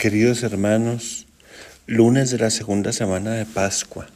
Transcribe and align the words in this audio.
Queridos 0.00 0.42
hermanos, 0.44 1.26
lunes 1.86 2.30
de 2.30 2.38
la 2.38 2.48
segunda 2.48 2.90
semana 2.90 3.32
de 3.32 3.44
Pascua. 3.44 4.08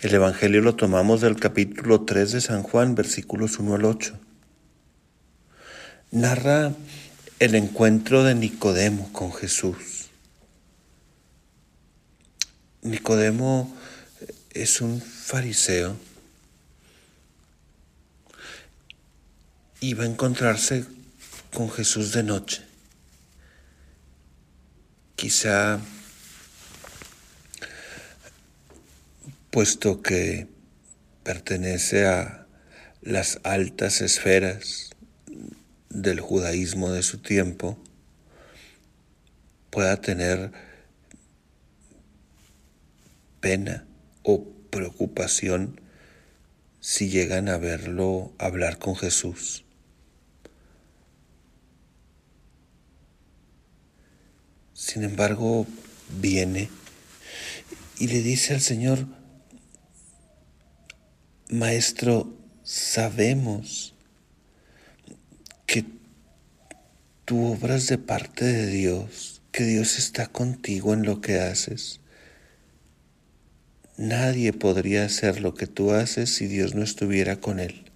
El 0.00 0.12
Evangelio 0.12 0.60
lo 0.60 0.74
tomamos 0.74 1.20
del 1.20 1.36
capítulo 1.36 2.00
3 2.00 2.32
de 2.32 2.40
San 2.40 2.64
Juan, 2.64 2.96
versículos 2.96 3.60
1 3.60 3.76
al 3.76 3.84
8. 3.84 4.18
Narra 6.10 6.74
el 7.38 7.54
encuentro 7.54 8.24
de 8.24 8.34
Nicodemo 8.34 9.08
con 9.12 9.32
Jesús. 9.32 10.08
Nicodemo 12.82 13.72
es 14.50 14.80
un 14.80 15.00
fariseo 15.00 15.96
y 19.78 19.94
va 19.94 20.02
a 20.02 20.08
encontrarse 20.08 20.84
con 21.54 21.70
Jesús 21.70 22.10
de 22.10 22.24
noche. 22.24 22.67
Quizá, 25.18 25.80
puesto 29.50 30.00
que 30.00 30.46
pertenece 31.24 32.06
a 32.06 32.46
las 33.02 33.40
altas 33.42 34.00
esferas 34.00 34.90
del 35.90 36.20
judaísmo 36.20 36.92
de 36.92 37.02
su 37.02 37.18
tiempo, 37.18 37.76
pueda 39.70 40.00
tener 40.00 40.52
pena 43.40 43.88
o 44.22 44.44
preocupación 44.70 45.80
si 46.78 47.08
llegan 47.10 47.48
a 47.48 47.58
verlo 47.58 48.32
hablar 48.38 48.78
con 48.78 48.94
Jesús. 48.94 49.64
Sin 54.78 55.02
embargo, 55.02 55.66
viene 56.20 56.70
y 57.98 58.06
le 58.06 58.22
dice 58.22 58.54
al 58.54 58.60
Señor, 58.60 59.08
Maestro, 61.50 62.32
sabemos 62.62 63.92
que 65.66 65.84
tú 67.24 67.54
obras 67.54 67.88
de 67.88 67.98
parte 67.98 68.44
de 68.44 68.68
Dios, 68.68 69.42
que 69.50 69.64
Dios 69.64 69.98
está 69.98 70.28
contigo 70.28 70.94
en 70.94 71.02
lo 71.02 71.20
que 71.20 71.40
haces. 71.40 71.98
Nadie 73.96 74.52
podría 74.52 75.06
hacer 75.06 75.40
lo 75.40 75.54
que 75.54 75.66
tú 75.66 75.90
haces 75.90 76.32
si 76.32 76.46
Dios 76.46 76.76
no 76.76 76.84
estuviera 76.84 77.40
con 77.40 77.58
él. 77.58 77.90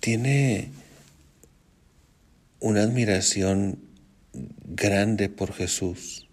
Tiene 0.00 0.83
una 2.64 2.80
admiración 2.80 3.78
grande 4.32 5.28
por 5.28 5.52
Jesús. 5.52 6.30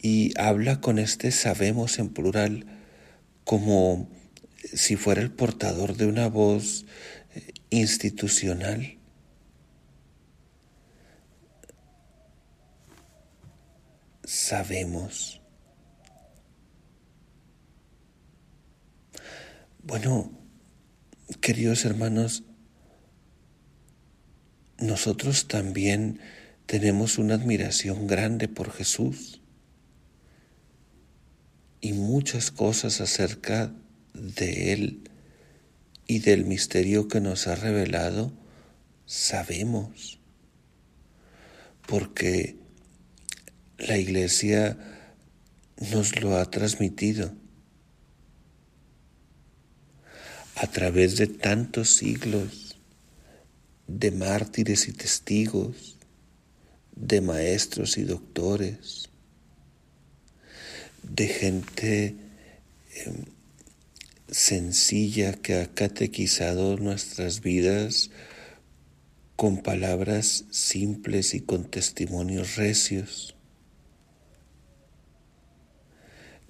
Y 0.00 0.32
habla 0.36 0.80
con 0.80 0.98
este 0.98 1.30
sabemos 1.30 2.00
en 2.00 2.08
plural 2.08 2.66
como 3.44 4.10
si 4.74 4.96
fuera 4.96 5.22
el 5.22 5.30
portador 5.30 5.96
de 5.96 6.06
una 6.06 6.26
voz 6.26 6.86
eh, 7.36 7.52
institucional. 7.70 8.98
Sabemos. 14.24 15.40
Bueno, 19.84 20.32
queridos 21.40 21.84
hermanos, 21.84 22.42
nosotros 24.80 25.46
también 25.46 26.20
tenemos 26.64 27.18
una 27.18 27.34
admiración 27.34 28.06
grande 28.06 28.48
por 28.48 28.72
Jesús 28.72 29.40
y 31.80 31.92
muchas 31.92 32.50
cosas 32.50 33.00
acerca 33.00 33.72
de 34.14 34.72
Él 34.72 35.10
y 36.06 36.20
del 36.20 36.44
misterio 36.44 37.08
que 37.08 37.20
nos 37.20 37.46
ha 37.46 37.54
revelado 37.54 38.32
sabemos, 39.04 40.18
porque 41.86 42.56
la 43.78 43.98
iglesia 43.98 44.78
nos 45.92 46.20
lo 46.20 46.36
ha 46.36 46.50
transmitido 46.50 47.34
a 50.54 50.66
través 50.66 51.16
de 51.16 51.26
tantos 51.26 51.90
siglos 51.90 52.69
de 53.98 54.12
mártires 54.12 54.86
y 54.88 54.92
testigos, 54.92 55.96
de 56.94 57.20
maestros 57.20 57.98
y 57.98 58.04
doctores, 58.04 59.08
de 61.02 61.26
gente 61.26 62.14
em, 62.94 63.24
sencilla 64.30 65.32
que 65.32 65.56
ha 65.56 65.66
catequizado 65.66 66.76
nuestras 66.76 67.40
vidas 67.40 68.10
con 69.34 69.62
palabras 69.62 70.44
simples 70.50 71.34
y 71.34 71.40
con 71.40 71.64
testimonios 71.64 72.56
recios. 72.56 73.34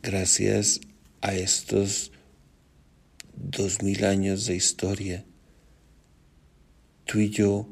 Gracias 0.02 0.80
a 1.22 1.34
estos 1.34 2.12
dos 3.34 3.82
mil 3.82 4.04
años 4.04 4.46
de 4.46 4.56
historia, 4.56 5.24
tú 7.10 7.18
y 7.18 7.28
yo 7.28 7.66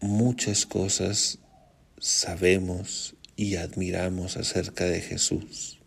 muchas 0.00 0.64
cosas 0.64 1.38
sabemos 1.98 3.14
y 3.36 3.56
admiramos 3.56 4.38
acerca 4.38 4.86
de 4.86 5.02
Jesús. 5.02 5.80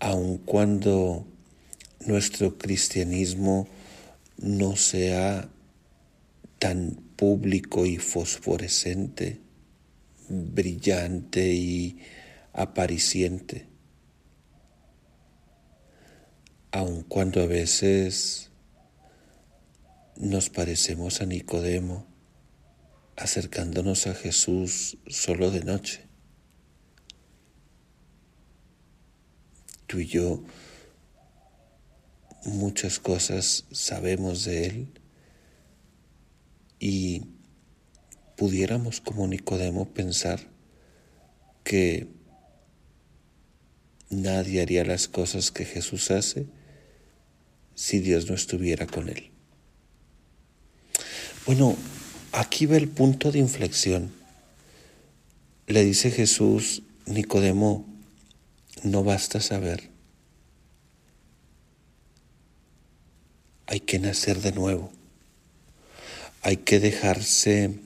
Aun 0.00 0.38
cuando 0.38 1.28
nuestro 2.06 2.58
cristianismo 2.58 3.68
no 4.36 4.74
sea 4.74 5.48
tan 6.58 6.96
público 7.14 7.86
y 7.86 7.98
fosforescente, 7.98 9.40
brillante 10.28 11.52
y 11.52 12.00
apariciente, 12.52 13.68
aun 16.72 17.04
cuando 17.04 17.40
a 17.42 17.46
veces 17.46 18.47
nos 20.18 20.50
parecemos 20.50 21.20
a 21.20 21.26
Nicodemo 21.26 22.04
acercándonos 23.16 24.08
a 24.08 24.14
Jesús 24.14 24.98
solo 25.06 25.52
de 25.52 25.62
noche. 25.62 26.06
Tú 29.86 30.00
y 30.00 30.06
yo 30.06 30.42
muchas 32.44 32.98
cosas 32.98 33.64
sabemos 33.70 34.44
de 34.44 34.66
Él 34.66 34.88
y 36.80 37.22
pudiéramos 38.36 39.00
como 39.00 39.26
Nicodemo 39.28 39.88
pensar 39.88 40.40
que 41.62 42.08
nadie 44.10 44.62
haría 44.62 44.84
las 44.84 45.06
cosas 45.06 45.52
que 45.52 45.64
Jesús 45.64 46.10
hace 46.10 46.46
si 47.76 48.00
Dios 48.00 48.28
no 48.28 48.34
estuviera 48.34 48.86
con 48.86 49.08
Él. 49.08 49.37
Bueno, 51.48 51.78
aquí 52.32 52.66
ve 52.66 52.76
el 52.76 52.90
punto 52.90 53.32
de 53.32 53.38
inflexión. 53.38 54.12
Le 55.66 55.82
dice 55.82 56.10
Jesús, 56.10 56.82
Nicodemo, 57.06 57.86
no 58.82 59.02
basta 59.02 59.40
saber. 59.40 59.88
Hay 63.66 63.80
que 63.80 63.98
nacer 63.98 64.42
de 64.42 64.52
nuevo. 64.52 64.92
Hay 66.42 66.58
que 66.58 66.80
dejarse 66.80 67.80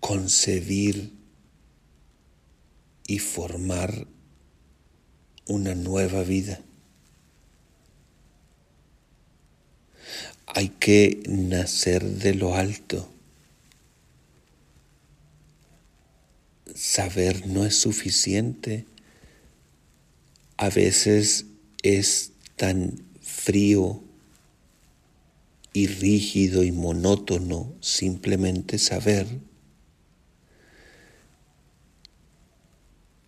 concebir 0.00 1.14
y 3.06 3.20
formar 3.20 4.06
una 5.46 5.74
nueva 5.74 6.24
vida. 6.24 6.60
Hay 10.52 10.70
que 10.70 11.22
nacer 11.28 12.02
de 12.04 12.34
lo 12.34 12.56
alto. 12.56 13.08
Saber 16.74 17.46
no 17.46 17.64
es 17.64 17.76
suficiente. 17.76 18.84
A 20.56 20.68
veces 20.68 21.46
es 21.82 22.32
tan 22.56 23.00
frío 23.20 24.02
y 25.72 25.86
rígido 25.86 26.64
y 26.64 26.72
monótono 26.72 27.72
simplemente 27.80 28.78
saber 28.78 29.26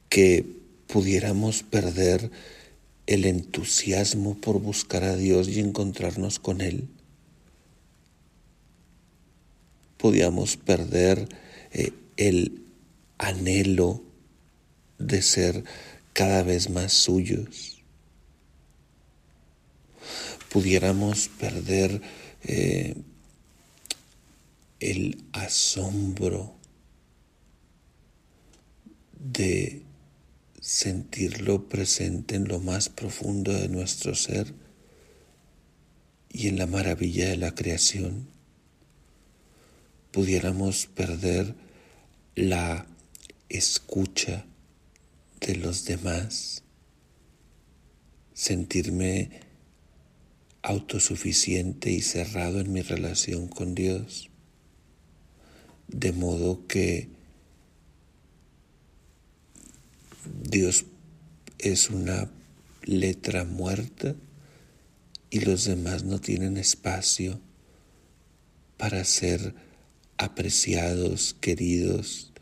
que 0.09 0.45
pudiéramos 0.89 1.63
perder 1.63 2.31
el 3.07 3.25
entusiasmo 3.27 4.37
por 4.37 4.61
buscar 4.61 5.05
a 5.05 5.17
Dios 5.17 5.49
y 5.49 5.61
encontrarnos 5.61 6.41
con 6.41 6.61
Él. 6.61 6.89
Podíamos 10.03 10.57
perder 10.57 11.29
eh, 11.71 11.93
el 12.17 12.65
anhelo 13.19 14.03
de 14.99 15.23
ser 15.23 15.63
cada 16.13 16.43
vez 16.43 16.71
más 16.71 16.93
suyos. 16.93 17.85
Pudiéramos 20.51 21.29
perder 21.29 22.03
eh, 22.43 22.97
el 24.81 25.23
asombro 25.33 26.57
de 29.21 29.83
sentirlo 30.61 31.69
presente 31.69 32.35
en 32.35 32.49
lo 32.49 32.59
más 32.59 32.89
profundo 32.89 33.53
de 33.53 33.69
nuestro 33.69 34.17
ser 34.17 34.53
y 36.29 36.49
en 36.49 36.59
la 36.59 36.67
maravilla 36.67 37.29
de 37.29 37.37
la 37.37 37.55
creación, 37.55 38.27
pudiéramos 40.13 40.87
perder 40.87 41.55
la 42.35 42.87
escucha 43.49 44.47
de 45.41 45.57
los 45.57 45.85
demás, 45.85 46.63
sentirme 48.33 49.31
autosuficiente 50.63 51.91
y 51.91 52.01
cerrado 52.03 52.61
en 52.61 52.73
mi 52.73 52.83
relación 52.83 53.49
con 53.49 53.75
Dios, 53.75 54.31
de 55.89 56.13
modo 56.13 56.67
que 56.67 57.09
Dios 60.43 60.85
es 61.59 61.91
una 61.91 62.31
letra 62.85 63.45
muerta 63.45 64.15
y 65.31 65.41
los 65.41 65.65
demás 65.65 66.05
no 66.05 66.21
tienen 66.21 66.57
espacio 66.57 67.41
para 68.77 69.05
ser 69.05 69.55
apreciados, 70.25 71.35
queridos 71.41 72.33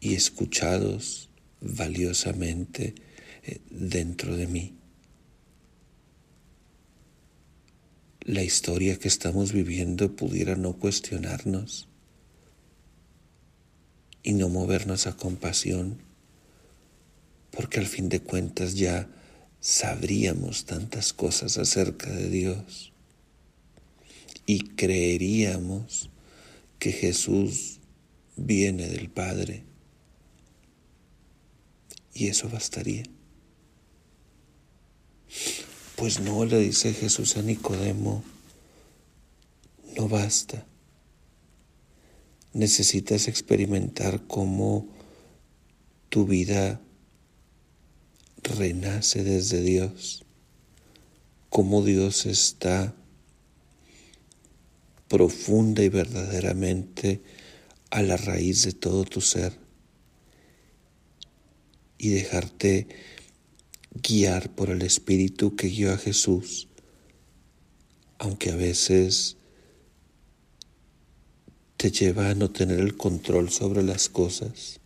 y 0.00 0.14
escuchados 0.14 1.30
valiosamente 1.60 2.94
eh, 3.42 3.60
dentro 3.70 4.36
de 4.36 4.46
mí. 4.46 4.74
La 8.20 8.42
historia 8.42 8.98
que 8.98 9.08
estamos 9.08 9.52
viviendo 9.52 10.16
pudiera 10.16 10.56
no 10.56 10.74
cuestionarnos 10.78 11.88
y 14.22 14.32
no 14.32 14.48
movernos 14.48 15.06
a 15.06 15.16
compasión, 15.16 15.98
porque 17.52 17.78
al 17.78 17.86
fin 17.86 18.08
de 18.08 18.20
cuentas 18.20 18.74
ya 18.74 19.08
sabríamos 19.60 20.64
tantas 20.64 21.12
cosas 21.12 21.58
acerca 21.58 22.10
de 22.10 22.28
Dios 22.28 22.92
y 24.46 24.60
creeríamos 24.74 26.10
que 26.86 26.92
Jesús 26.92 27.80
viene 28.36 28.86
del 28.86 29.10
Padre. 29.10 29.64
Y 32.14 32.28
eso 32.28 32.48
bastaría. 32.48 33.02
Pues 35.96 36.20
no, 36.20 36.44
le 36.44 36.60
dice 36.60 36.94
Jesús 36.94 37.36
a 37.38 37.42
Nicodemo, 37.42 38.22
no 39.96 40.08
basta. 40.08 40.64
Necesitas 42.52 43.26
experimentar 43.26 44.24
cómo 44.28 44.86
tu 46.08 46.24
vida 46.24 46.80
renace 48.44 49.24
desde 49.24 49.60
Dios, 49.60 50.24
cómo 51.50 51.82
Dios 51.82 52.26
está 52.26 52.94
profunda 55.08 55.82
y 55.82 55.88
verdaderamente 55.88 57.22
a 57.90 58.02
la 58.02 58.16
raíz 58.16 58.64
de 58.64 58.72
todo 58.72 59.04
tu 59.04 59.20
ser 59.20 59.58
y 61.98 62.10
dejarte 62.10 62.88
guiar 64.02 64.54
por 64.54 64.70
el 64.70 64.82
Espíritu 64.82 65.56
que 65.56 65.68
guió 65.68 65.92
a 65.92 65.98
Jesús, 65.98 66.68
aunque 68.18 68.50
a 68.50 68.56
veces 68.56 69.36
te 71.76 71.90
lleva 71.90 72.30
a 72.30 72.34
no 72.34 72.50
tener 72.50 72.80
el 72.80 72.96
control 72.96 73.50
sobre 73.50 73.82
las 73.82 74.08
cosas 74.08 74.80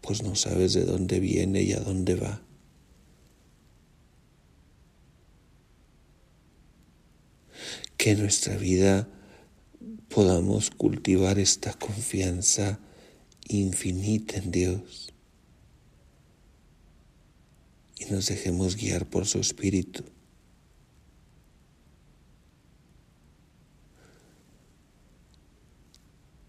pues 0.00 0.22
no 0.22 0.34
sabes 0.34 0.72
de 0.72 0.84
dónde 0.84 1.20
viene 1.20 1.62
y 1.62 1.72
a 1.72 1.80
dónde 1.80 2.14
va. 2.14 2.40
Que 8.00 8.12
en 8.12 8.20
nuestra 8.20 8.56
vida 8.56 9.06
podamos 10.08 10.70
cultivar 10.70 11.38
esta 11.38 11.74
confianza 11.74 12.80
infinita 13.46 14.38
en 14.38 14.50
Dios 14.50 15.12
y 17.98 18.06
nos 18.06 18.28
dejemos 18.28 18.76
guiar 18.76 19.04
por 19.04 19.26
su 19.26 19.38
Espíritu. 19.38 20.02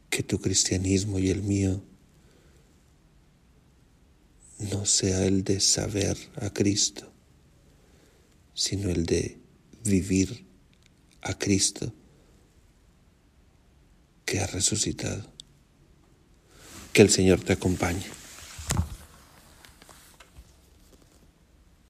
Que 0.09 0.23
tu 0.23 0.39
cristianismo 0.39 1.19
y 1.19 1.31
el 1.31 1.43
mío 1.43 1.83
no 4.71 4.85
sea 4.85 5.25
el 5.25 5.43
de 5.43 5.59
saber 5.59 6.15
a 6.37 6.49
Cristo, 6.49 7.11
sino 8.53 8.89
el 8.89 9.05
de 9.05 9.37
vivir 9.83 10.49
a 11.21 11.37
Cristo 11.37 11.93
que 14.25 14.39
ha 14.39 14.47
resucitado. 14.47 15.29
Que 16.93 17.01
el 17.01 17.09
Señor 17.09 17.41
te 17.41 17.53
acompañe. 17.53 18.20